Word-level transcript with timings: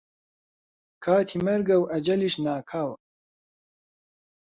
کاتی 1.03 1.37
مەرگە 1.45 1.75
و 1.79 1.89
ئەجەلیش 1.91 2.35
ناکاوە 2.45 2.95